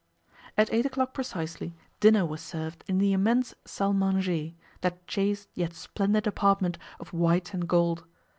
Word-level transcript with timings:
At 0.57 0.73
eight 0.73 0.87
o'clock 0.87 1.13
precisely 1.13 1.75
dinner 1.99 2.25
was 2.25 2.41
served 2.41 2.83
in 2.87 2.97
the 2.97 3.13
immense 3.13 3.53
salle 3.65 3.93
manger, 3.93 4.53
that 4.81 5.05
chaste 5.05 5.47
yet 5.53 5.75
splendid 5.75 6.25
apartment 6.25 6.79
of 6.99 7.13
white 7.13 7.53
and 7.53 7.67
gold. 7.69 8.03